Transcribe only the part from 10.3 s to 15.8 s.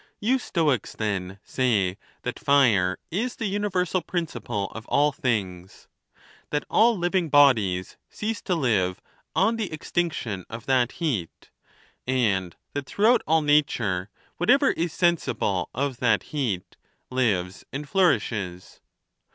of that heat; and that throughout all nature whatever is sensible